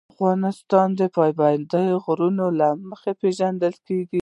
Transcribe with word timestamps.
افغانستان 0.13 0.87
د 0.99 1.01
پابندی 1.15 1.87
غرونه 2.03 2.45
له 2.59 2.69
مخې 2.89 3.11
پېژندل 3.21 3.75
کېږي. 3.87 4.19